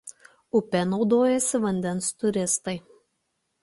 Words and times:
Upe 0.59 0.81
naudojasi 0.93 1.63
vandens 1.69 2.11
turistai. 2.25 2.79